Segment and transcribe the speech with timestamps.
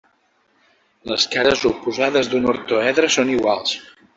[1.11, 3.79] Les cares oposades d'un ortoedre són iguals.